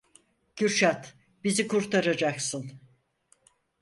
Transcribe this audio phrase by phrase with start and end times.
[0.55, 1.13] Kürşad,
[1.43, 2.71] bizi kurtaracaksın!